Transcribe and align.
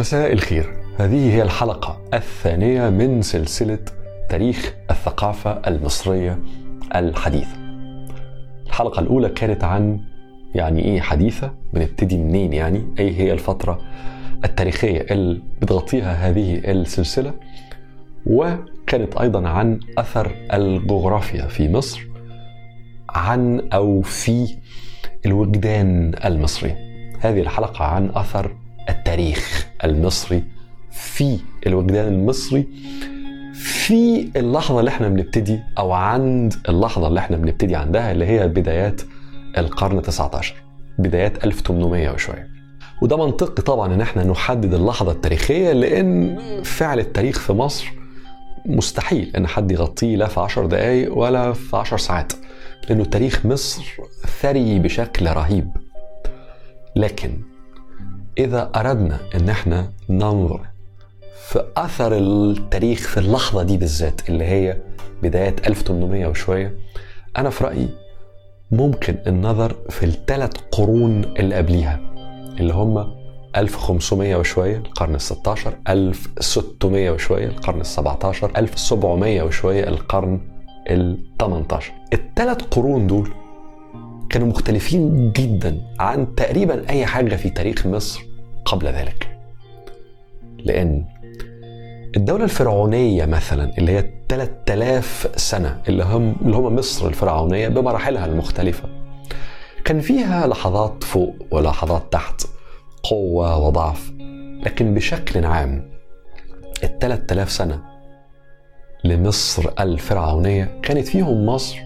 مساء 0.00 0.32
الخير. 0.32 0.66
هذه 0.98 1.34
هي 1.34 1.42
الحلقة 1.42 2.00
الثانية 2.14 2.90
من 2.90 3.22
سلسلة 3.22 3.78
تاريخ 4.28 4.74
الثقافة 4.90 5.50
المصرية 5.66 6.38
الحديثة. 6.94 7.56
الحلقة 8.66 9.00
الأولى 9.00 9.28
كانت 9.28 9.64
عن 9.64 10.00
يعني 10.54 10.84
إيه 10.84 11.00
حديثة 11.00 11.54
بنبتدي 11.72 12.16
منين 12.16 12.52
يعني؟ 12.52 12.94
أي 12.98 13.16
هي 13.16 13.32
الفترة 13.32 13.80
التاريخية 14.44 15.00
اللي 15.00 15.42
بتغطيها 15.62 16.12
هذه 16.12 16.70
السلسلة؟ 16.70 17.34
وكانت 18.26 19.16
أيضا 19.16 19.48
عن 19.48 19.80
أثر 19.98 20.30
الجغرافيا 20.52 21.46
في 21.46 21.68
مصر 21.68 22.06
عن 23.10 23.68
أو 23.72 24.02
في 24.02 24.56
الوجدان 25.26 26.12
المصري. 26.24 26.76
هذه 27.20 27.40
الحلقة 27.40 27.84
عن 27.84 28.10
أثر 28.14 28.59
التاريخ 28.88 29.66
المصري 29.84 30.44
في 30.90 31.38
الوجدان 31.66 32.08
المصري 32.08 32.66
في 33.54 34.28
اللحظة 34.36 34.80
اللي 34.80 34.88
إحنا 34.90 35.08
بنبتدي 35.08 35.60
أو 35.78 35.92
عند 35.92 36.54
اللحظة 36.68 37.08
اللي 37.08 37.20
إحنا 37.20 37.36
بنبتدي 37.36 37.76
عندها 37.76 38.12
اللي 38.12 38.26
هي 38.26 38.48
بدايات 38.48 39.02
القرن 39.58 40.02
19 40.02 40.54
بدايات 40.98 41.44
1800 41.44 42.10
وشوية. 42.10 42.50
وده 43.02 43.16
منطقي 43.16 43.62
طبعا 43.62 43.94
إن 43.94 44.00
إحنا 44.00 44.24
نحدد 44.24 44.74
اللحظة 44.74 45.12
التاريخية 45.12 45.72
لأن 45.72 46.38
فعل 46.62 46.98
التاريخ 46.98 47.38
في 47.38 47.52
مصر 47.52 47.92
مستحيل 48.66 49.32
إن 49.36 49.46
حد 49.46 49.70
يغطيه 49.72 50.16
لا 50.16 50.26
في 50.28 50.40
10 50.40 50.66
دقايق 50.66 51.18
ولا 51.18 51.52
في 51.52 51.76
10 51.76 51.96
ساعات 51.96 52.32
لأنه 52.88 53.04
تاريخ 53.04 53.46
مصر 53.46 53.84
ثري 54.42 54.78
بشكل 54.78 55.26
رهيب. 55.26 55.70
لكن 56.96 57.38
إذا 58.38 58.70
أردنا 58.76 59.18
إن 59.34 59.48
إحنا 59.48 59.90
ننظر 60.08 60.60
في 61.48 61.64
أثر 61.76 62.16
التاريخ 62.18 62.98
في 63.08 63.20
اللحظة 63.20 63.62
دي 63.62 63.76
بالذات 63.76 64.28
اللي 64.28 64.44
هي 64.44 64.76
بدايات 65.22 65.66
1800 65.68 66.26
وشوية 66.26 66.74
أنا 67.36 67.50
في 67.50 67.64
رأيي 67.64 67.88
ممكن 68.70 69.16
النظر 69.26 69.76
في 69.88 70.06
الثلاث 70.06 70.52
قرون 70.72 71.24
اللي 71.24 71.54
قبليها 71.54 72.00
اللي 72.60 72.72
هم 72.74 73.14
1500 73.56 74.36
وشوية 74.36 74.76
القرن 74.76 75.14
ال 75.14 75.20
16 75.20 75.74
1600 75.88 77.10
وشوية 77.10 77.46
القرن 77.46 77.80
ال 77.80 77.86
17 77.86 78.52
1700 78.56 79.42
وشوية 79.42 79.88
القرن 79.88 80.40
ال 80.90 81.18
18 81.40 81.92
الثلاث 82.12 82.62
قرون 82.62 83.06
دول 83.06 83.30
كانوا 84.30 84.48
مختلفين 84.48 85.32
جدا 85.32 85.80
عن 86.00 86.34
تقريبا 86.34 86.90
أي 86.90 87.06
حاجة 87.06 87.36
في 87.36 87.50
تاريخ 87.50 87.86
مصر 87.86 88.22
قبل 88.64 88.86
ذلك. 88.86 89.38
لأن 90.64 91.04
الدولة 92.16 92.44
الفرعونية 92.44 93.24
مثلا 93.24 93.78
اللي 93.78 93.92
هي 93.92 94.10
3000 94.28 95.28
سنة 95.36 95.82
اللي 95.88 96.04
هم 96.04 96.36
اللي 96.42 96.56
هم 96.56 96.76
مصر 96.76 97.08
الفرعونية 97.08 97.68
بمراحلها 97.68 98.26
المختلفة 98.26 98.88
كان 99.84 100.00
فيها 100.00 100.46
لحظات 100.46 101.04
فوق 101.04 101.34
ولحظات 101.50 102.12
تحت 102.12 102.42
قوة 103.02 103.66
وضعف. 103.66 104.12
لكن 104.66 104.94
بشكل 104.94 105.44
عام 105.44 105.90
ال 106.84 106.98
3000 106.98 107.50
سنة 107.52 107.82
لمصر 109.04 109.70
الفرعونية 109.80 110.80
كانت 110.82 111.08
فيهم 111.08 111.46
مصر 111.46 111.78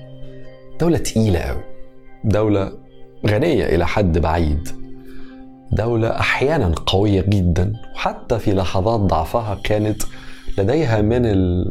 دولة 0.80 0.98
تقيلة 0.98 1.38
قوي 1.38 1.73
دولة 2.24 2.72
غنية 3.26 3.64
إلى 3.66 3.86
حد 3.86 4.18
بعيد. 4.18 4.68
دولة 5.72 6.08
أحيانا 6.20 6.72
قوية 6.86 7.20
جدا 7.28 7.72
وحتى 7.94 8.38
في 8.38 8.52
لحظات 8.52 9.00
ضعفها 9.00 9.58
كانت 9.64 10.02
لديها 10.58 11.02
من 11.02 11.26
ال... 11.26 11.64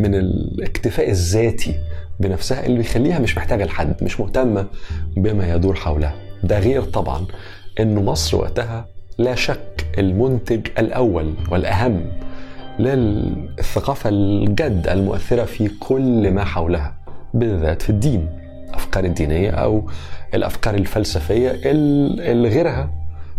من 0.00 0.14
الاكتفاء 0.14 1.10
الذاتي 1.10 1.74
بنفسها 2.20 2.66
اللي 2.66 2.76
بيخليها 2.78 3.18
مش 3.18 3.36
محتاجة 3.36 3.64
لحد 3.64 3.94
مش 4.04 4.20
مهتمة 4.20 4.66
بما 5.16 5.54
يدور 5.54 5.74
حولها. 5.74 6.14
ده 6.44 6.58
غير 6.58 6.82
طبعا 6.82 7.26
أن 7.80 8.04
مصر 8.04 8.36
وقتها 8.36 8.86
لا 9.18 9.34
شك 9.34 9.86
المنتج 9.98 10.66
الأول 10.78 11.34
والأهم 11.50 12.06
للثقافة 12.78 14.10
الجد 14.10 14.86
المؤثرة 14.88 15.44
في 15.44 15.68
كل 15.68 16.30
ما 16.30 16.44
حولها 16.44 16.94
بالذات 17.34 17.82
في 17.82 17.90
الدين. 17.90 18.28
الأفكار 18.96 19.04
الدينية 19.04 19.50
أو 19.50 19.90
الأفكار 20.34 20.74
الفلسفية 20.74 21.60
اللي 21.64 22.48
غيرها 22.48 22.90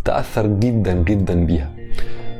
تأثر 0.05 0.47
جدا 0.47 0.93
جدا 0.93 1.45
بيها. 1.45 1.71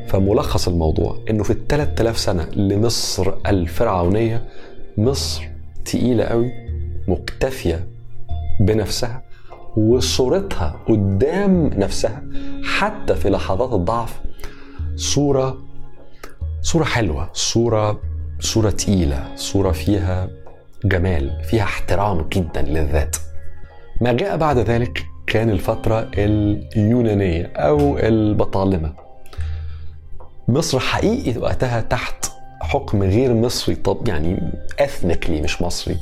فملخص 0.08 0.68
الموضوع 0.68 1.20
إنه 1.30 1.44
في 1.44 1.52
ال 1.52 1.68
3000 1.68 2.18
سنة 2.18 2.50
لمصر 2.56 3.34
الفرعونية 3.48 4.44
مصر 4.98 5.44
تقيلة 5.86 6.24
قوي 6.24 6.52
مكتفية 7.08 7.88
بنفسها 8.60 9.24
وصورتها 9.78 10.80
قدام 10.88 11.68
نفسها 11.68 12.24
حتى 12.64 13.16
في 13.16 13.30
لحظات 13.30 13.74
الضعف 13.74 14.20
صوره 14.96 15.58
صورة 16.62 16.84
حلوة 16.84 17.30
صوره 17.34 18.00
صورة 18.40 18.70
تقيلة 18.70 19.36
صورة 19.36 19.72
فيها 19.72 20.30
جمال 20.88 21.44
فيها 21.44 21.64
احترام 21.64 22.28
جدا 22.30 22.62
للذات. 22.62 23.16
ما 24.02 24.14
جاء 24.14 24.38
بعد 24.38 24.58
ذلك 24.58 25.06
كان 25.28 25.50
الفترة 25.50 26.12
اليونانية 26.18 27.52
أو 27.56 27.98
البطالمة. 27.98 28.94
مصر 30.48 30.80
حقيقي 30.80 31.40
وقتها 31.40 31.82
تحت 31.82 32.32
حكم 32.62 33.04
غير 33.04 33.34
مصري 33.34 33.76
طب 33.76 34.08
يعني 34.08 34.52
اثنيكلي 34.80 35.42
مش 35.42 35.62
مصري. 35.62 35.98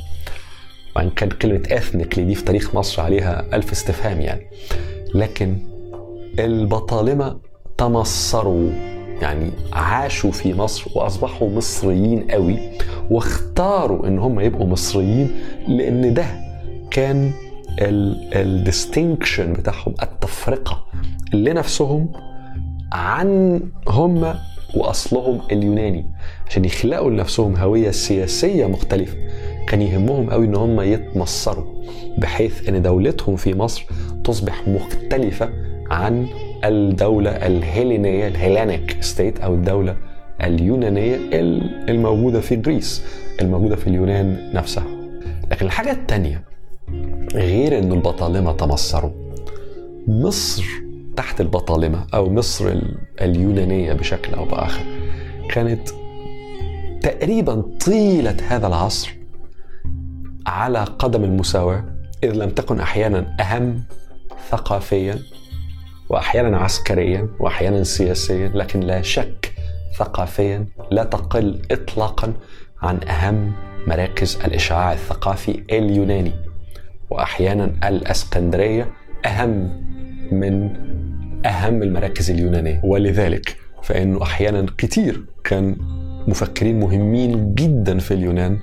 وإن 0.95 1.09
كان 1.09 1.29
كلمة 1.29 1.63
اثنيكلي 1.71 2.25
دي 2.25 2.35
في 2.35 2.43
تاريخ 2.43 2.75
مصر 2.75 3.01
عليها 3.01 3.45
ألف 3.53 3.71
استفهام 3.71 4.21
يعني. 4.21 4.47
لكن 5.13 5.57
البطالمة 6.39 7.39
تمصروا 7.77 8.69
يعني 9.21 9.51
عاشوا 9.73 10.31
في 10.31 10.53
مصر 10.53 10.91
وأصبحوا 10.95 11.49
مصريين 11.49 12.31
قوي. 12.31 12.59
واختاروا 13.09 14.07
إن 14.07 14.19
هم 14.19 14.39
يبقوا 14.39 14.67
مصريين 14.67 15.31
لأن 15.67 16.13
ده 16.13 16.25
كان 16.91 17.31
الديستنكشن 18.35 19.53
بتاعهم 19.53 19.93
التفرقة 20.03 20.85
لنفسهم 21.33 22.09
عن 22.91 23.59
هم 23.87 24.33
وأصلهم 24.75 25.41
اليوناني. 25.51 26.05
عشان 26.49 26.65
يخلقوا 26.65 27.09
لنفسهم 27.09 27.55
هوية 27.55 27.91
سياسية 27.91 28.65
مختلفة 28.65 29.17
كان 29.67 29.81
يهمهم 29.81 30.29
قوي 30.29 30.45
إن 30.45 30.55
هم 30.55 30.81
يتمصروا 30.81 31.65
بحيث 32.17 32.69
إن 32.69 32.81
دولتهم 32.81 33.35
في 33.35 33.53
مصر 33.53 33.85
تصبح 34.23 34.67
مختلفة 34.67 35.49
عن 35.91 36.27
الدولة 36.63 37.31
الهيلينية 37.31 38.27
ال 38.27 38.35
Hellenic 38.35 38.97
state 39.01 39.39
أو 39.39 39.53
الدولة 39.53 39.95
اليونانية 40.43 41.19
الموجودة 41.89 42.41
في 42.41 42.55
Greece 42.55 43.03
الموجودة 43.41 43.75
في 43.75 43.87
اليونان 43.87 44.51
نفسها. 44.53 44.87
لكن 45.51 45.65
الحاجة 45.65 45.91
الثانية 45.91 46.43
غير 47.33 47.79
انه 47.79 47.93
البطالمة 47.93 48.51
تمصروا 48.51 49.11
مصر 50.07 50.65
تحت 51.17 51.41
البطالمة 51.41 52.07
أو 52.13 52.29
مصر 52.29 52.79
اليونانية 53.21 53.93
بشكل 53.93 54.33
أو 54.33 54.45
بآخر 54.45 54.83
كانت 55.49 55.89
تقريبا 57.01 57.63
طيلة 57.85 58.37
هذا 58.47 58.67
العصر 58.67 59.15
على 60.47 60.79
قدم 60.83 61.23
المساواة 61.23 61.85
إذ 62.23 62.31
لم 62.31 62.49
تكن 62.49 62.79
أحيانا 62.79 63.35
أهم 63.39 63.83
ثقافيا 64.49 65.19
واحيانا 66.09 66.57
عسكريا 66.57 67.29
واحيانا 67.39 67.83
سياسيا 67.83 68.47
لكن 68.47 68.79
لا 68.79 69.01
شك 69.01 69.54
ثقافيا 69.97 70.65
لا 70.91 71.03
تقل 71.03 71.61
اطلاقا 71.71 72.33
عن 72.81 72.99
أهم 73.07 73.53
مراكز 73.87 74.39
الإشعاع 74.45 74.93
الثقافي 74.93 75.63
اليوناني 75.71 76.31
واحيانا 77.09 77.71
الإسكندرية 77.87 78.87
أهم 79.25 79.85
من 80.31 80.69
أهم 81.45 81.83
المراكز 81.83 82.31
اليونانية. 82.31 82.81
ولذلك 82.83 83.57
فانه 83.83 84.23
أحيانا 84.23 84.65
كتير 84.77 85.25
كان 85.43 85.75
مفكرين 86.27 86.79
مهمين 86.79 87.53
جدا 87.53 87.99
في 87.99 88.13
اليونان 88.13 88.59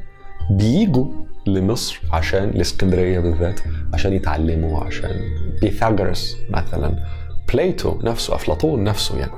بيجوا 0.50 1.06
لمصر 1.46 2.00
عشان 2.12 2.44
الاسكندريه 2.44 3.20
بالذات 3.20 3.61
عشان 3.94 4.12
يتعلموا 4.12 4.85
عشان 4.85 5.11
بيثاغورس 5.61 6.37
مثلا 6.50 6.96
بليتو 7.52 7.99
نفسه 8.05 8.35
أفلاطون 8.35 8.85
نفسه 8.85 9.19
يعني. 9.19 9.32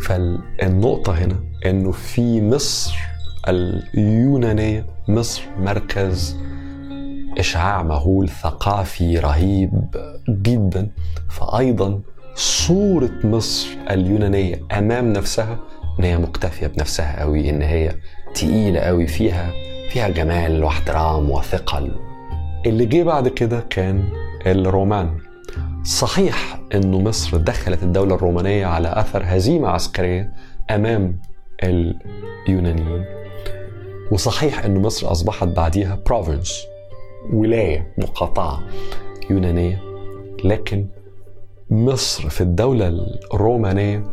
فالنقطة 0.00 1.12
هنا 1.12 1.36
إنه 1.66 1.92
في 1.92 2.42
مصر 2.42 2.98
اليونانية 3.48 4.86
مصر 5.08 5.42
مركز 5.58 6.36
إشعاع 7.38 7.82
مهول 7.82 8.28
ثقافي 8.28 9.18
رهيب 9.18 9.70
جدا. 10.28 10.90
فايضا 11.30 12.00
صورة 12.34 13.10
مصر 13.24 13.68
اليونانية 13.90 14.60
أمام 14.78 15.12
نفسها 15.12 15.58
إن 15.98 16.04
هي 16.04 16.18
مكتفية 16.18 16.66
بنفسها 16.66 17.20
قوي 17.20 17.50
إن 17.50 17.62
هي 17.62 17.94
تقيلة 18.34 18.80
قوي 18.80 19.06
فيها 19.06 19.50
فيها 19.90 20.08
جمال 20.08 20.64
واحترام 20.64 21.30
وثقل. 21.30 21.90
اللي 22.66 22.86
جه 22.86 23.02
بعد 23.02 23.28
كده 23.28 23.60
كان 23.70 24.04
الرومان. 24.46 25.18
صحيح 25.84 26.60
إنه 26.74 27.00
مصر 27.00 27.36
دخلت 27.36 27.82
الدولة 27.82 28.14
الرومانية 28.14 28.66
على 28.66 28.92
أثر 28.96 29.22
هزيمة 29.24 29.68
عسكرية 29.68 30.32
أمام 30.70 31.20
اليونانيين. 31.62 33.04
وصحيح 34.12 34.64
ان 34.64 34.82
مصر 34.82 35.10
أصبحت 35.10 35.48
بعديها 35.48 35.98
بروفنس 36.06 36.62
ولاية 37.32 37.94
مقاطعة 37.98 38.60
يونانية. 39.30 39.82
لكن 40.44 40.86
مصر 41.70 42.28
في 42.28 42.40
الدولة 42.40 42.92
الرومانية 43.34 44.04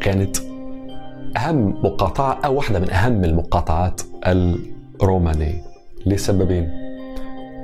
كانت 0.00 0.36
أهم 1.36 1.68
مقاطعة 1.84 2.40
أو 2.44 2.56
واحدة 2.56 2.78
من 2.78 2.90
أهم 2.90 3.24
المقاطعات 3.24 4.00
الرومانية. 5.02 5.62
لسببين. 6.06 6.70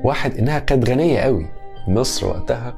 واحد 0.04 0.34
إنها 0.38 0.58
كانت 0.58 0.90
غنية 0.90 1.18
قوي. 1.18 1.61
مصر 1.88 2.26
وقتها 2.26 2.74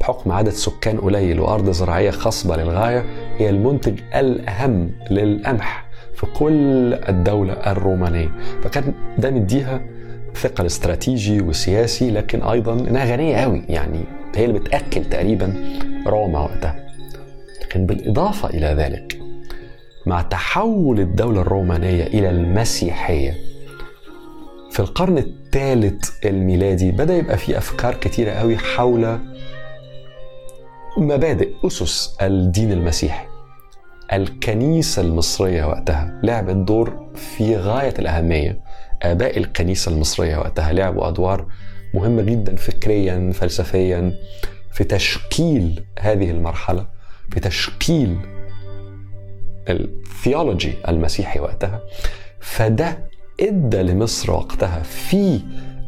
بحكم 0.00 0.32
عدد 0.32 0.50
سكان 0.50 0.98
قليل 0.98 1.40
وأرض 1.40 1.70
زراعية 1.70 2.10
خصبه 2.10 2.56
للغاية 2.56 3.04
هي 3.36 3.50
المنتج 3.50 4.00
الأهم 4.14 4.90
للقمح 5.10 5.86
في 6.14 6.26
كل 6.26 6.94
الدولة 6.94 7.52
الرومانية. 7.52 8.28
فكان 8.62 8.94
ده 9.18 9.30
مديها 9.30 9.80
ثقل 10.34 10.66
استراتيجي 10.66 11.40
وسياسي 11.40 12.10
لكن 12.10 12.42
أيضا 12.42 12.72
إنها 12.72 13.04
غنية 13.04 13.36
قوي 13.36 13.62
يعني 13.68 14.00
هي 14.36 14.44
اللي 14.44 14.58
بتأكل 14.58 15.04
تقريبا 15.04 15.54
روما 16.06 16.40
وقتها. 16.40 16.86
لكن 17.62 17.86
بالإضافة 17.86 18.48
إلى 18.50 18.66
ذلك 18.66 19.18
مع 20.06 20.22
تحول 20.22 21.00
الدولة 21.00 21.40
الرومانية 21.40 22.06
إلى 22.06 22.30
المسيحية 22.30 23.34
في 24.78 24.84
القرن 24.84 25.18
الثالث 25.18 26.10
الميلادي 26.24 26.90
بدأ 26.90 27.16
يبقى 27.16 27.38
في 27.38 27.58
أفكار 27.58 27.94
كتيرة 27.94 28.30
قوي 28.30 28.58
حول 28.58 29.18
مبادئ 30.98 31.52
أسس 31.66 32.16
الدين 32.22 32.72
المسيحي. 32.72 33.26
الكنيسة 34.12 35.02
المصرية 35.02 35.64
وقتها 35.64 36.20
لعبت 36.22 36.56
دور 36.56 37.10
في 37.14 37.56
غاية 37.56 37.94
الأهمية. 37.98 38.60
آباء 39.02 39.38
الكنيسة 39.38 39.92
المصرية 39.92 40.36
وقتها 40.36 40.72
لعبوا 40.72 41.08
أدوار 41.08 41.46
مهمة 41.94 42.22
جدا 42.22 42.56
فكريا 42.56 43.32
فلسفيا 43.34 44.12
في 44.72 44.84
تشكيل 44.84 45.84
هذه 46.00 46.30
المرحلة 46.30 46.86
في 47.30 47.40
تشكيل 47.40 48.18
الثيولوجي 49.68 50.74
المسيحي 50.88 51.40
وقتها. 51.40 51.80
فده 52.40 53.08
إدى 53.40 53.82
لمصر 53.82 54.32
وقتها 54.32 54.82
في 54.82 55.40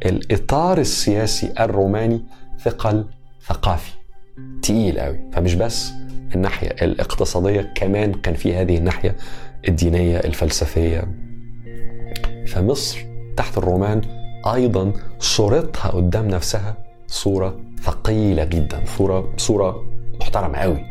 الإطار 0.06 0.78
السياسي 0.78 1.52
الروماني 1.60 2.20
ثقل 2.58 3.04
ثقافي 3.46 3.92
تقيل 4.62 5.00
قوي 5.00 5.20
فمش 5.32 5.54
بس 5.54 5.90
الناحية 6.34 6.68
الاقتصادية 6.68 7.72
كمان 7.74 8.12
كان 8.14 8.34
في 8.34 8.54
هذه 8.54 8.76
الناحية 8.76 9.16
الدينية 9.68 10.18
الفلسفية. 10.18 11.14
فمصر 12.46 12.98
تحت 13.36 13.58
الرومان 13.58 14.00
أيضا 14.54 14.92
صورتها 15.18 15.88
قدام 15.88 16.28
نفسها 16.28 16.76
صورة 17.06 17.60
ثقيلة 17.82 18.44
جدا 18.44 18.84
صورة 18.98 19.32
صورة 19.36 19.84
محترمة 20.20 20.58
قوي 20.58 20.84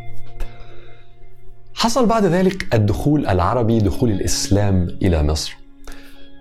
حصل 1.73 2.05
بعد 2.05 2.25
ذلك 2.25 2.73
الدخول 2.73 3.27
العربي 3.27 3.79
دخول 3.79 4.11
الإسلام 4.11 4.87
إلى 5.01 5.23
مصر. 5.23 5.58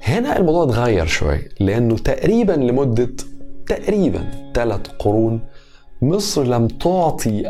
هنا 0.03 0.39
الموضوع 0.39 0.65
اتغير 0.65 1.07
شوية 1.07 1.49
لأنه 1.61 1.97
تقريبا 1.97 2.53
لمدة 2.53 3.11
تقريبا 3.67 4.53
ثلاث 4.55 4.81
قرون 4.99 5.41
مصر 6.03 6.45
لم 6.45 6.69
تعطي 6.69 7.43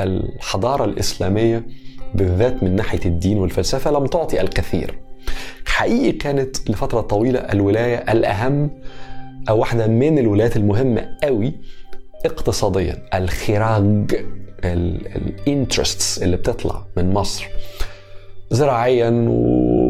الحضارة 0.00 0.84
الإسلامية 0.84 1.66
بالذات 2.14 2.62
من 2.62 2.76
ناحية 2.76 3.00
الدين 3.06 3.38
والفلسفة 3.38 3.90
لم 3.90 4.06
تعطي 4.06 4.40
الكثير. 4.40 4.98
حقيقي 5.66 6.12
كانت 6.12 6.70
لفترة 6.70 7.00
طويلة 7.00 7.38
الولاية 7.38 7.96
الأهم 7.96 8.70
أو 9.48 9.58
واحدة 9.58 9.86
من 9.86 10.18
الولايات 10.18 10.56
المهمة 10.56 11.16
قوي 11.22 11.52
اقتصاديا 12.24 13.02
الخراج 13.14 14.24
الانترستس 14.64 16.22
اللي 16.22 16.36
بتطلع 16.36 16.86
من 16.96 17.12
مصر. 17.12 17.48
زراعيا 18.50 19.10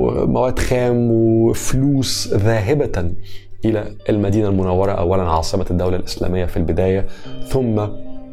ومواد 0.01 0.59
خام 0.59 1.11
وفلوس 1.11 2.29
ذاهبة 2.35 3.13
إلى 3.65 3.85
المدينة 4.09 4.49
المنورة. 4.49 4.93
أولا 4.93 5.23
عاصمة 5.23 5.67
الدولة 5.71 5.97
الإسلامية 5.97 6.45
في 6.45 6.57
البداية 6.57 7.07
ثم 7.49 7.81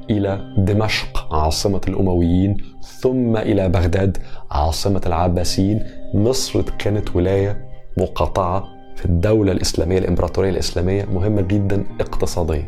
إلى 0.09 0.53
دمشق 0.57 1.33
عاصمة 1.33 1.81
الأمويين 1.87 2.57
ثم 2.99 3.37
إلى 3.37 3.69
بغداد 3.69 4.17
عاصمة 4.51 5.01
العباسيين. 5.05 5.83
مصر 6.13 6.61
كانت 6.61 7.15
ولاية 7.15 7.67
مقاطعة 7.97 8.63
في 8.95 9.05
الدولة 9.05 9.51
الإسلامية 9.51 9.97
الإمبراطورية 9.97 10.49
الإسلامية 10.49 11.05
مهمة 11.05 11.41
جدا 11.41 11.83
اقتصاديا. 11.99 12.65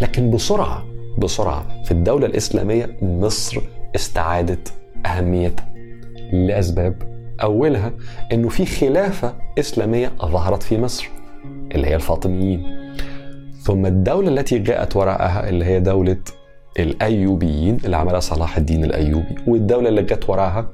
لكن 0.00 0.30
بسرعة 0.30 0.84
بسرعة 1.18 1.82
في 1.84 1.90
الدولة 1.90 2.26
الإسلامية 2.26 2.96
مصر 3.02 3.60
استعادت 3.96 4.72
أهمية 5.06 5.56
لأسباب 6.32 7.13
أولها 7.42 7.92
أنه 8.32 8.48
في 8.48 8.66
خلافة 8.66 9.34
إسلامية 9.58 10.12
ظهرت 10.22 10.62
في 10.62 10.78
مصر 10.78 11.08
اللي 11.74 11.86
هي 11.86 11.94
الفاطميين. 11.94 12.64
ثم 13.62 13.86
الدولة 13.86 14.28
التي 14.28 14.58
جاءت 14.58 14.96
وراءها 14.96 15.48
اللي 15.48 15.64
هي 15.64 15.80
دولة 15.80 16.16
الأيوبيين 16.78 17.78
اللي 17.84 17.96
عملها 17.96 18.20
صلاح 18.20 18.56
الدين 18.56 18.84
الأيوبي. 18.84 19.34
والدولة 19.46 19.88
اللي 19.88 20.02
جت 20.02 20.28
وراءها 20.30 20.68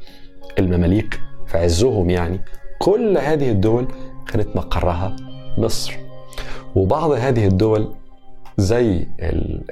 المماليك 0.59 1.21
في 1.47 1.59
عزهم 1.59 2.11
يعني 2.11 2.41
كل 2.79 3.19
هذه 3.19 3.51
الدول 3.51 3.89
كانت 4.33 4.57
مقرها 4.57 5.17
مصر. 5.59 5.93
وبعض 6.75 7.11
هذه 7.11 7.47
الدول 7.47 7.95
زي 8.59 9.07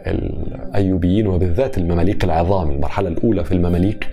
الأيوبيين 0.06 1.26
وبالذات 1.26 1.78
المماليك 1.78 2.24
العظام 2.24 2.70
المرحلة 2.70 3.08
الأولى 3.08 3.44
في 3.44 3.52
المماليك 3.52 4.08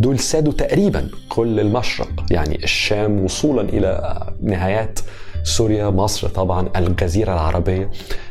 دول 0.00 0.18
سادوا 0.18 0.52
تقريبا 0.52 1.10
كل 1.28 1.60
المشرق 1.60 2.24
يعني 2.30 2.64
الشام 2.64 3.20
وصولا 3.24 3.68
إلى 3.68 4.22
نهايات 4.42 4.98
سوريا 5.42 5.90
مصر 5.90 6.28
طبعا 6.28 6.68
الجزيرة 6.76 7.32
العربية. 7.32 7.90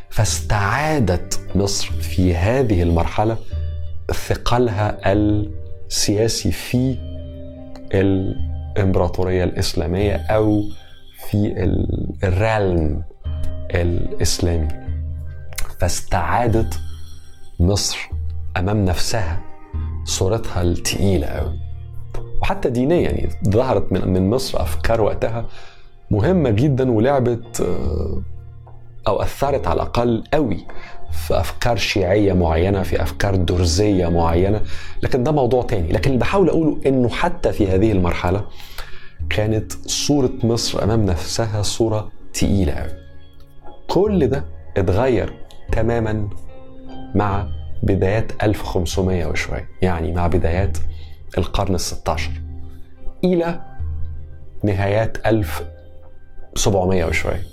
فاستعادت 0.09 1.39
مصر 1.55 1.91
في 1.91 2.35
هذه 2.35 2.83
المرحلة 2.83 3.37
ثقلها 4.27 4.97
السياسي 5.05 6.51
في 6.51 6.97
الإمبراطورية 7.93 9.43
الإسلامية 9.43 10.15
أو 10.15 10.63
في 11.29 11.53
الرالم 12.23 13.03
الإسلامي. 13.71 14.67
فاستعادت 15.79 16.79
مصر 17.59 17.97
أمام 18.57 18.85
نفسها 18.85 19.54
صورتها 20.05 20.61
التقيلة 20.61 21.27
قوي 21.27 21.59
وحتى 22.41 22.69
دينيا 22.69 22.99
يعني 22.99 23.29
ظهرت 23.49 23.91
من 23.91 24.13
من 24.13 24.29
مصر 24.29 24.61
أفكار 24.61 25.01
وقتها 25.01 25.45
مهمة 26.11 26.49
جدا 26.49 26.91
ولعبت 26.91 27.67
أو 29.07 29.21
أثرت 29.21 29.67
على 29.67 29.75
الأقل 29.75 30.23
قوي 30.33 30.65
في 31.11 31.39
أفكار 31.39 31.77
شيعية 31.77 32.33
معينة 32.33 32.83
في 32.83 33.01
أفكار 33.03 33.35
درزية 33.35 34.07
معينة. 34.07 34.61
لكن 35.03 35.23
ده 35.23 35.31
موضوع 35.31 35.63
تاني. 35.63 35.91
لكن 35.91 36.09
اللي 36.09 36.19
بحاول 36.19 36.49
أقوله 36.49 36.77
إنه 36.85 37.09
حتى 37.09 37.51
في 37.51 37.67
هذه 37.67 37.91
المرحلة 37.91 38.45
كانت 39.29 39.71
صورة 39.87 40.31
مصر 40.43 40.83
أمام 40.83 41.05
نفسها 41.05 41.61
صورة 41.61 42.11
تقيلة 42.33 42.73
قوي 42.73 42.91
كل 43.87 44.27
ده 44.27 44.45
اتغير 44.77 45.33
تماما 45.71 46.29
مع 47.15 47.47
بدايات 47.85 48.43
1500 48.43 49.25
وشوية 49.25 49.69
يعني 49.81 50.11
مع 50.11 50.27
بدايات 50.27 50.77
القرن 51.37 51.73
ال 51.75 51.79
16 51.79 52.31
إلى 53.23 53.61
نهايات 54.63 55.17
1700 55.27 57.05
وشوية 57.05 57.43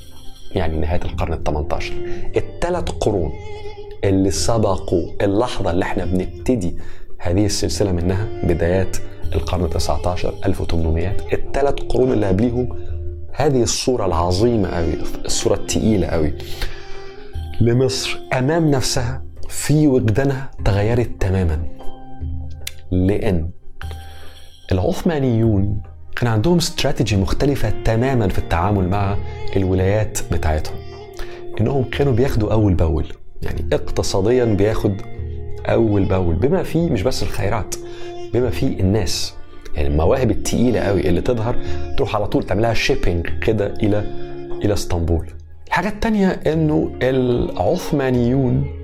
يعني 0.55 0.79
نهاية 0.79 1.01
القرن 1.05 1.33
ال 1.33 1.45
18 1.45 1.95
الثلاث 2.37 2.89
قرون 2.91 3.33
اللي 4.05 4.31
سبقوا 4.31 5.11
اللحظة 5.23 5.71
اللي 5.71 5.85
إحنا 5.85 6.05
بنبتدي 6.05 6.77
هذه 7.19 7.47
السلسلة 7.47 7.93
منها 7.93 8.29
بدايات 8.45 8.97
القرن 9.35 9.65
ال 9.65 9.71
19 9.71 10.35
1800 10.47 11.17
الثلاث 11.33 11.75
قرون 11.75 12.13
اللي 12.13 12.27
قبليهم 12.27 12.69
هذه 13.33 13.63
الصورة 13.63 14.07
العظيمة 14.07 14.69
قوي 14.69 14.95
الصورة 15.25 15.55
التقيلة 15.55 16.07
قوي 16.07 16.33
لمصر 17.61 18.21
أمام 18.33 18.71
نفسها 18.71 19.23
في 19.53 19.87
وجدانها 19.87 20.51
تغيرت 20.65 21.11
تماما. 21.21 21.65
لأن 22.91 23.51
العثمانيون 24.73 25.83
كان 26.17 26.29
عندهم 26.29 26.57
استراتيجي 26.57 27.17
مختلفة 27.17 27.73
تماما 27.85 28.29
في 28.29 28.39
التعامل 28.39 28.89
مع 28.89 29.17
الولايات 29.57 30.19
بتاعتهم. 30.33 30.77
إنهم 31.61 31.85
كانوا 31.85 32.13
بياخدوا 32.13 32.53
أول 32.53 32.75
بأول. 32.75 33.07
يعني 33.43 33.65
اقتصاديا 33.73 34.45
بياخد 34.45 34.97
أول 35.67 36.05
بأول. 36.05 36.35
بما 36.35 36.63
فيه 36.63 36.91
مش 36.91 37.03
بس 37.03 37.23
الخيرات 37.23 37.75
بما 38.35 38.51
فيه 38.51 38.81
الناس. 38.81 39.35
يعني 39.75 39.89
المواهب 39.89 40.31
التقيلة 40.31 40.81
قوي 40.81 41.09
اللي 41.09 41.21
تظهر 41.21 41.57
تروح 41.99 42.17
على 42.17 42.27
طول 42.27 42.43
تعملها 42.43 42.75
شيبينج 42.75 43.27
كده 43.43 43.67
إلى 43.67 43.99
إلى 44.65 44.73
إسطنبول. 44.73 45.27
الحاجة 45.67 45.89
التانية 45.89 46.29
إنه 46.29 46.93
العثمانيون 47.03 48.82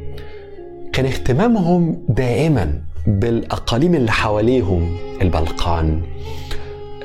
كان 0.99 1.07
اهتمامهم 1.07 2.05
دائما 2.09 2.83
بالأقاليم 3.07 3.95
اللي 3.95 4.13
حواليهم 4.13 4.97
البلقان 5.23 6.03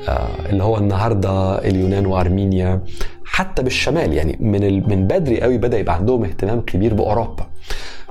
آه، 0.08 0.28
اللي 0.50 0.62
هو 0.62 0.78
النهارده 0.78 1.58
اليونان 1.58 2.06
وأرمينيا 2.06 2.80
حتى 3.24 3.62
بالشمال. 3.62 4.12
يعني 4.12 4.36
من 4.40 4.88
من 4.88 5.06
بدري 5.06 5.40
قوي 5.40 5.58
بدأ 5.58 5.78
يبقى 5.78 5.94
عندهم 5.94 6.24
اهتمام 6.24 6.60
كبير 6.60 6.94
بأوروبا. 6.94 7.46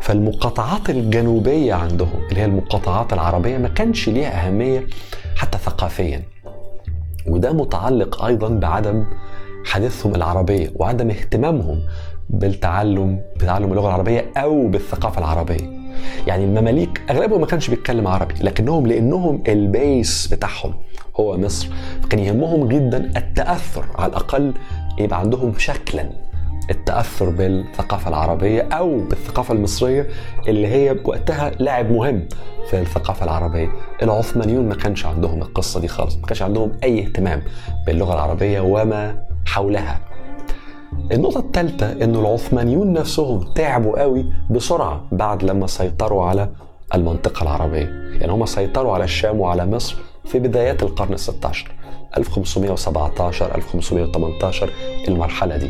فالمقاطعات 0.02 0.90
الجنوبية 0.90 1.74
عندهم 1.74 2.28
اللي 2.30 2.42
هي 2.42 2.46
المقاطعات 2.46 3.14
العربية 3.14 3.58
ما 3.58 3.68
كانش 3.68 4.10
ليها 4.10 4.48
أهمية 4.48 4.88
حتى 5.36 5.58
ثقافيا. 5.58 6.24
وده 7.28 7.54
متعلق 7.54 8.24
أيضا 8.26 8.50
بعدم 8.50 9.06
حديثهم 9.66 10.16
العربية 10.16 10.72
وعدم 10.76 11.10
اهتمامهم 11.10 11.80
بالتعلم 12.30 13.20
بتعلم 13.36 13.72
اللغة 13.72 13.88
العربية 13.88 14.26
أو 14.38 14.68
بالثقافة 14.68 15.20
العربية. 15.20 15.84
يعني 16.28 16.44
المماليك 16.46 17.02
أغلبهم 17.10 17.42
ما 17.42 17.46
كانش 17.48 17.70
بيتكلم 17.70 18.08
عربي 18.08 18.34
لكنهم 18.42 18.88
لأنهم 18.88 19.44
البيس 19.48 20.28
بتاعهم 20.28 20.74
هو 21.20 21.38
مصر. 21.38 21.68
فكان 22.04 22.20
يهمهم 22.20 22.68
جدا 22.68 23.12
التأثر 23.18 23.86
على 23.96 24.10
الأقل 24.10 24.54
يبقى 25.00 25.20
عندهم 25.20 25.54
شكلا 25.58 26.10
التأثر 26.70 27.30
بالثقافة 27.30 28.10
العربية 28.10 28.62
أو 28.62 29.00
بالثقافة 29.00 29.54
المصرية 29.54 30.08
اللي 30.48 30.68
هي 30.68 30.96
وقتها 31.06 31.50
لاعب 31.60 31.92
مهم 31.92 32.28
في 32.70 32.80
الثقافة 32.82 33.24
العربية. 33.24 33.70
العثمانيون 34.04 34.70
ما 34.70 34.76
كانش 34.76 35.06
عندهم 35.06 35.42
القصة 35.42 35.80
دي 35.80 35.88
خالص 35.88 36.16
ما 36.16 36.26
كانش 36.26 36.42
عندهم 36.42 36.72
أي 36.84 37.04
اهتمام 37.04 37.42
باللغة 37.88 38.14
العربية 38.14 38.60
وما 38.62 39.26
حولها. 39.46 40.00
النقطة 41.12 41.40
الثالثة 41.40 41.92
إنه 42.04 42.20
العثمانيون 42.20 42.94
نفسهم 42.94 43.54
تعبوا 43.56 44.02
قوي 44.02 44.26
بسرعة 44.50 45.02
بعد 45.12 45.44
لما 45.44 45.68
سيطروا 45.68 46.26
على 46.26 46.50
المنطقة 46.96 47.44
العربية. 47.44 47.90
يعني 48.20 48.32
هم 48.32 48.46
سيطروا 48.46 48.94
على 48.94 49.04
الشام 49.04 49.40
وعلى 49.40 49.66
مصر 49.66 49.96
في 50.26 50.40
بدايات 50.40 50.84
القرن 50.84 51.14
ال 51.14 51.20
16 51.20 51.72
1517 52.18 53.56
1518 53.56 54.70
المرحلة 55.08 55.58
دي. 55.58 55.70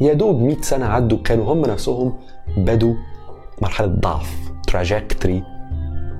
يا 0.00 0.12
دوب 0.12 0.42
100 0.42 0.56
سنة 0.60 0.86
عدوا 0.86 1.18
كانوا 1.18 1.52
هم 1.52 1.60
نفسهم 1.60 2.12
بدوا 2.56 2.94
مرحلة 3.62 3.86
ضعف 3.86 4.36
تراجكتري 4.66 5.42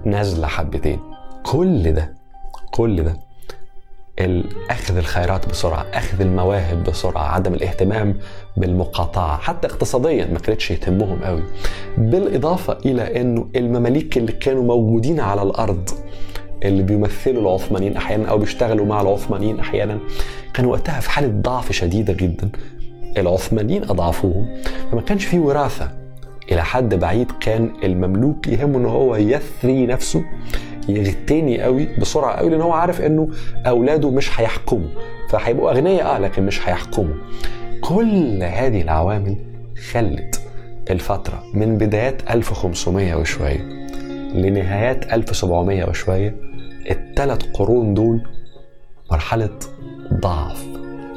نازلة 0.04 0.46
حبتين. 0.46 1.00
كل 1.42 1.92
ده 1.92 2.14
كل 2.70 3.02
ده 3.04 3.16
أخذ 4.70 4.96
الخيرات 4.96 5.48
بسرعة، 5.48 5.86
أخذ 5.94 6.20
المواهب 6.20 6.84
بسرعة، 6.84 7.22
عدم 7.22 7.54
الاهتمام 7.54 8.18
بالمقاطعة، 8.56 9.36
حتى 9.36 9.66
اقتصاديا 9.66 10.26
ما 10.26 10.38
كانتش 10.38 10.70
يهمهم 10.70 11.24
قوي. 11.24 11.42
بالإضافة 11.98 12.78
إلى 12.86 13.20
إنه 13.20 13.48
المماليك 13.56 14.18
اللي 14.18 14.32
كانوا 14.32 14.62
موجودين 14.62 15.20
على 15.20 15.42
الأرض 15.42 15.90
اللي 16.64 16.82
بيمثلوا 16.82 17.42
العثمانيين 17.42 17.96
أحيانا 17.96 18.28
أو 18.28 18.38
بيشتغلوا 18.38 18.86
مع 18.86 19.00
العثمانيين 19.00 19.60
أحيانا 19.60 19.98
كانوا 20.54 20.72
وقتها 20.72 21.00
في 21.00 21.10
حالة 21.10 21.28
ضعف 21.28 21.72
شديدة 21.72 22.12
جدا. 22.12 22.50
العثمانيين 23.16 23.82
أضعفوهم 23.84 24.62
فما 24.92 25.00
كانش 25.00 25.24
في 25.24 25.38
وراثة 25.38 25.90
إلى 26.52 26.64
حد 26.64 26.94
بعيد 26.94 27.32
كان 27.40 27.70
المملوك 27.84 28.48
يهمه 28.48 28.78
إن 28.78 28.86
هو 28.86 29.16
يثري 29.16 29.86
نفسه 29.86 30.24
يغتني 30.88 31.62
قوي 31.62 31.88
بسرعة 31.98 32.36
قوي 32.36 32.50
لأن 32.50 32.60
هو 32.60 32.72
عارف 32.72 33.00
إنه 33.00 33.28
أولاده 33.66 34.10
مش 34.10 34.40
هيحكموا 34.40 34.88
فهيبقوا 35.30 35.70
أغنياء 35.70 36.16
آه 36.16 36.18
لكن 36.18 36.46
مش 36.46 36.68
هيحكموا 36.68 37.14
كل 37.80 38.42
هذه 38.42 38.82
العوامل 38.82 39.36
خلت 39.92 40.40
الفترة 40.90 41.42
من 41.54 41.78
بدايات 41.78 42.30
1500 42.30 43.14
وشوية 43.14 43.86
لنهايات 44.34 45.12
1700 45.12 45.88
وشوية 45.88 46.36
الثلاث 46.90 47.42
قرون 47.42 47.94
دول 47.94 48.22
مرحلة 49.10 49.58
ضعف 50.12 50.64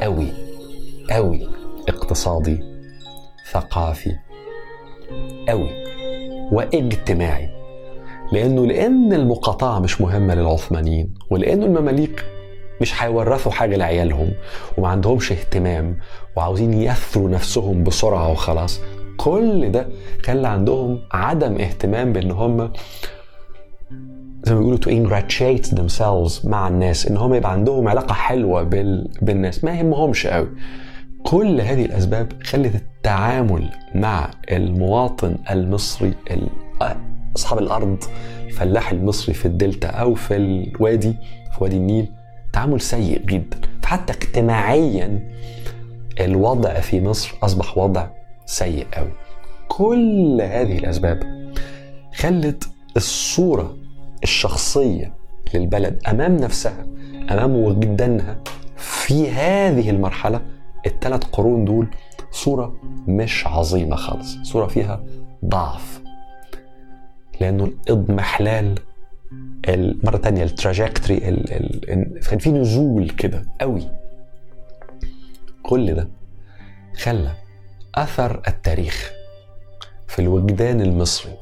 قوي 0.02 0.28
قوي 1.12 1.48
اقتصادي 1.90 2.64
ثقافي 3.52 4.16
قوي 5.48 5.70
واجتماعي. 6.52 7.57
لأنه 8.32 8.66
لأن 8.66 9.14
المقاطعة 9.14 9.80
مش 9.80 10.02
مهمة 10.02 10.36
للعثمانيين 10.36 11.14
ولأنه 11.30 11.66
المماليك 11.66 12.26
مش 12.82 13.04
هيورثوا 13.04 13.52
حاجة 13.52 13.76
لعيالهم 13.76 14.32
وما 14.78 14.88
عندهمش 14.88 15.32
اهتمام 15.32 15.98
وعاوزين 16.36 16.74
يثروا 16.74 17.30
نفسهم 17.30 17.84
بسرعة 17.84 18.32
وخلاص. 18.32 18.82
كل 19.18 19.72
ده 19.72 19.88
خلى 20.26 20.48
عندهم 20.48 21.00
عدم 21.12 21.56
اهتمام 21.62 22.14
بإن 22.14 22.32
هم 22.32 22.72
زي 24.44 24.54
ما 24.54 24.60
بيقولوا 24.60 24.78
to 24.80 24.88
ingratiate 24.90 25.68
themselves 25.78 26.46
مع 26.48 26.68
الناس 26.68 27.08
إن 27.08 27.18
هم 27.18 27.34
يبقى 27.34 27.52
عندهم 27.52 27.88
علاقة 27.88 28.14
حلوة 28.14 28.64
بال... 28.64 29.10
بالناس 29.22 29.64
ما 29.64 29.72
يهمهمش 29.72 30.28
قوي. 30.28 30.50
كل 31.24 31.62
هذه 31.62 31.86
الأسباب 31.86 32.34
خلت 32.44 32.76
التعامل 32.76 33.70
مع 33.96 34.32
المواطن 34.52 35.36
المصري 35.52 36.14
أصحاب 37.38 37.60
الأرض 37.60 38.04
الفلاح 38.46 38.92
المصري 38.92 39.34
في 39.34 39.46
الدلتا 39.46 39.88
أو 39.88 40.16
في 40.16 40.36
الوادي 40.36 41.16
في 41.58 41.64
وادي 41.64 41.76
النيل 41.78 42.08
تعامل 42.54 42.82
سيء 42.82 43.22
جدا. 43.26 43.58
فحتى 43.84 44.14
اجتماعيا 44.14 45.30
الوضع 46.20 46.74
في 46.80 47.02
مصر 47.02 47.34
أصبح 47.44 47.78
وضع 47.78 48.08
سيء 48.46 48.88
قوي 48.94 49.12
كل 49.68 50.42
هذه 50.42 50.78
الأسباب 50.78 51.24
خلت 52.16 52.70
الصورة 52.98 53.76
الشخصية 54.24 55.14
للبلد 55.54 56.00
أمام 56.08 56.38
نفسها 56.38 56.86
أمام 57.32 57.56
وجدانها 57.56 58.38
في 58.78 59.32
هذه 59.32 59.90
المرحلة 59.90 60.42
الثلاث 60.86 61.24
قرون 61.24 61.66
دول 61.66 61.88
صورة 62.32 62.76
مش 63.08 63.48
عظيمة 63.48 63.96
خالص 63.96 64.38
صورة 64.44 64.68
فيها 64.68 65.04
ضعف. 65.46 66.02
لأنه 67.42 67.66
الاضمحلال 67.66 68.80
مرة 70.04 70.18
تانية 70.18 70.44
التراجكتري 70.44 71.18
كان 72.30 72.38
في 72.40 72.52
نزول 72.52 73.10
كده 73.10 73.46
قوي. 73.62 73.84
كل 75.64 75.94
ده 75.94 76.10
خلى 76.98 77.32
أثر 77.96 78.42
التاريخ 78.48 79.12
في 80.08 80.20
الوجدان 80.20 80.82
المصري 80.82 81.34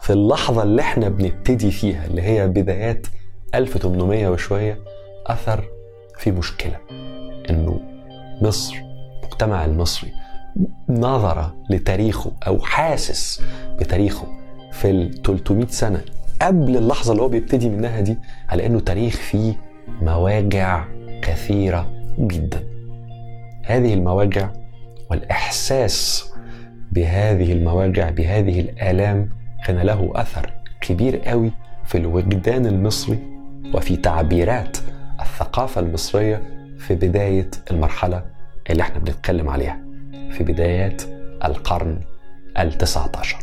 في 0.00 0.12
اللحظة 0.12 0.62
اللي 0.62 0.82
إحنا 0.82 1.08
بنبتدي 1.08 1.70
فيها 1.70 2.06
اللي 2.06 2.22
هي 2.22 2.48
بدايات 2.48 3.06
1800 3.54 4.28
وشوية 4.28 4.78
أثر 5.26 5.64
في 6.18 6.30
مشكلة. 6.30 6.76
إنه 7.50 7.80
مصر 8.42 8.74
المجتمع 9.22 9.64
المصري 9.64 10.12
نظر 10.88 11.52
لتاريخه 11.70 12.32
أو 12.46 12.58
حاسس 12.60 13.42
بتاريخه 13.80 14.39
في 14.80 14.90
ال 14.90 15.22
300 15.22 15.66
سنة 15.66 16.00
قبل 16.42 16.76
اللحظة 16.76 17.12
اللي 17.12 17.22
هو 17.22 17.28
بيبتدي 17.28 17.68
منها 17.68 18.00
دي 18.00 18.18
على 18.48 18.66
إنه 18.66 18.80
تاريخ 18.80 19.16
فيه 19.16 19.54
مواجع 20.02 20.84
كثيرة 21.22 21.90
جدا. 22.18 22.64
هذه 23.64 23.94
المواجع 23.94 24.50
والإحساس 25.10 26.30
بهذه 26.92 27.52
المواجع 27.52 28.10
بهذه 28.10 28.60
الآلام 28.60 29.28
كان 29.64 29.78
له 29.78 30.12
أثر 30.14 30.52
كبير 30.80 31.16
قوي 31.16 31.52
في 31.84 31.98
الوجدان 31.98 32.66
المصري 32.66 33.18
وفي 33.74 33.96
تعبيرات 33.96 34.76
الثقافة 35.20 35.80
المصرية 35.80 36.42
في 36.78 36.94
بداية 36.94 37.50
المرحلة 37.70 38.24
اللي 38.70 38.82
إحنا 38.82 38.98
بنتكلم 38.98 39.48
عليها 39.48 39.80
في 40.30 40.44
بدايات 40.44 41.02
القرن 41.44 42.00
ال 42.58 42.72
19 42.78 43.36